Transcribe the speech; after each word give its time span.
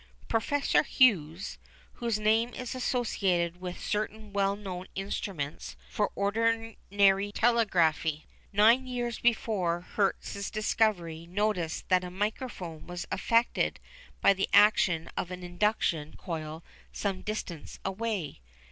Professor 0.27 0.81
Hughes, 0.81 1.59
whose 2.01 2.17
name 2.17 2.55
is 2.55 2.73
associated 2.73 3.61
with 3.61 3.79
certain 3.79 4.33
well 4.33 4.55
known 4.55 4.87
instruments 4.95 5.75
for 5.91 6.09
ordinary 6.15 7.31
telegraphy, 7.31 8.25
nine 8.51 8.87
years 8.87 9.19
before 9.19 9.81
Hertz' 9.81 10.49
discovery 10.49 11.27
noticed 11.27 11.87
that 11.89 12.03
a 12.03 12.09
microphone 12.09 12.87
was 12.87 13.05
affected 13.11 13.79
by 14.21 14.33
the 14.33 14.49
action 14.53 15.07
of 15.15 15.29
an 15.29 15.43
induction 15.43 16.15
coil 16.17 16.63
some 16.91 17.21
distance 17.21 17.77
away. 17.85 18.39